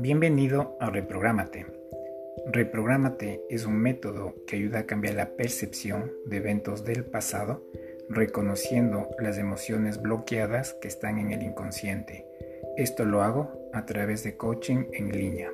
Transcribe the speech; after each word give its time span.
Bienvenido 0.00 0.78
a 0.80 0.88
Reprogramate. 0.88 1.66
Reprogramate 2.46 3.42
es 3.50 3.66
un 3.66 3.76
método 3.76 4.34
que 4.46 4.56
ayuda 4.56 4.78
a 4.78 4.86
cambiar 4.86 5.12
la 5.12 5.36
percepción 5.36 6.10
de 6.24 6.38
eventos 6.38 6.86
del 6.86 7.04
pasado, 7.04 7.62
reconociendo 8.08 9.10
las 9.18 9.36
emociones 9.36 10.00
bloqueadas 10.00 10.72
que 10.80 10.88
están 10.88 11.18
en 11.18 11.32
el 11.32 11.42
inconsciente. 11.42 12.24
Esto 12.78 13.04
lo 13.04 13.22
hago 13.22 13.70
a 13.74 13.84
través 13.84 14.24
de 14.24 14.38
coaching 14.38 14.86
en 14.94 15.12
línea. 15.12 15.52